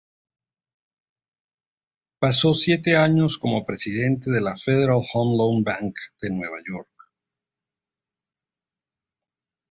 [2.17, 6.89] Pasó siete años como presidente de la Federal Home Loan Bank de Nueva York.